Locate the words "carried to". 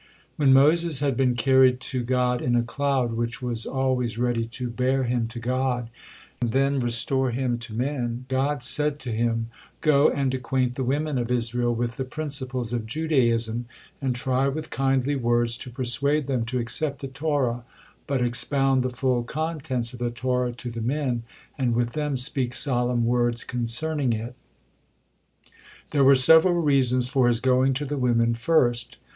1.35-2.01